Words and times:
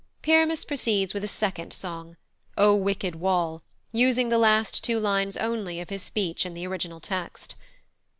Pyramus 0.23 0.65
proceeds 0.65 1.13
with 1.13 1.23
a 1.23 1.27
second 1.27 1.71
song, 1.71 2.17
"O 2.57 2.75
wicked 2.75 3.17
wall," 3.17 3.61
using 3.91 4.29
the 4.29 4.39
last 4.39 4.83
two 4.83 4.99
lines 4.99 5.37
only 5.37 5.79
of 5.79 5.91
his 5.91 6.01
speech 6.01 6.43
in 6.43 6.55
the 6.55 6.65
original 6.65 6.99
text. 6.99 7.53